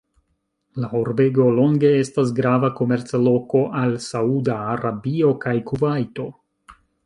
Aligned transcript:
La 0.83 0.87
urbego 0.99 1.45
longe 1.59 1.91
estas 1.97 2.31
grava 2.41 2.71
komerca 2.81 3.21
loko 3.27 3.63
al 3.83 3.95
Sauda 4.09 4.59
Arabio 4.73 5.33
kaj 5.45 5.57
Kuvajto. 5.71 6.31